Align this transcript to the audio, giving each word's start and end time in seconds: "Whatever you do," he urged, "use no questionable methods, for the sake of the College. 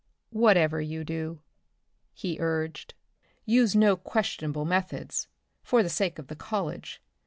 "Whatever 0.31 0.81
you 0.81 1.03
do," 1.03 1.41
he 2.15 2.37
urged, 2.39 2.95
"use 3.45 3.75
no 3.75 3.95
questionable 3.95 4.65
methods, 4.65 5.27
for 5.61 5.83
the 5.83 5.89
sake 5.89 6.17
of 6.17 6.25
the 6.25 6.35
College. 6.35 6.99